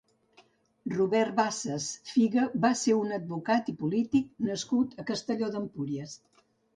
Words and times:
Robert 0.91 1.33
Bassas 1.39 1.89
Figa 2.11 2.45
va 2.63 2.71
ser 2.79 2.95
un 3.01 3.13
advocat 3.17 3.69
i 3.73 3.75
polític 3.81 4.31
nascut 4.47 4.97
a 5.05 5.07
Castelló 5.11 5.51
d'Empúries. 5.57 6.17